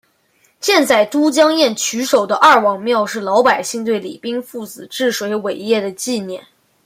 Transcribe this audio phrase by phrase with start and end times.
[0.59, 6.43] 建在都江堰渠首的二王庙是老百姓对李冰父子治水伟业的纪念。